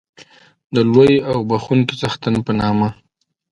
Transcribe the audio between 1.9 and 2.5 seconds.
څښتن